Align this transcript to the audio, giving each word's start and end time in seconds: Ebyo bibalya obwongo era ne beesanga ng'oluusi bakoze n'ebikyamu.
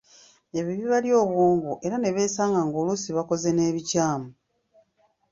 Ebyo 0.57 0.73
bibalya 0.79 1.13
obwongo 1.23 1.71
era 1.85 1.95
ne 1.99 2.09
beesanga 2.15 2.59
ng'oluusi 2.67 3.09
bakoze 3.17 3.49
n'ebikyamu. 3.53 4.29